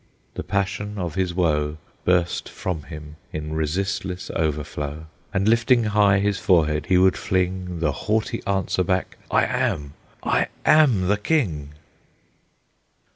the 0.33 0.41
passion 0.41 0.97
of 0.97 1.13
his 1.13 1.31
woe 1.31 1.77
Burst 2.05 2.49
from 2.49 2.81
him 2.81 3.17
in 3.31 3.53
resistless 3.53 4.31
overflow, 4.35 5.05
And, 5.31 5.47
lifting 5.47 5.83
high 5.83 6.17
his 6.17 6.39
forehead, 6.39 6.87
he 6.87 6.97
would 6.97 7.15
fling 7.15 7.81
The 7.81 7.91
haughty 7.91 8.41
answer 8.47 8.83
back, 8.83 9.19
"I 9.29 9.45
am, 9.45 9.93
I 10.23 10.47
am 10.65 11.07
the 11.07 11.17
King!" 11.17 11.73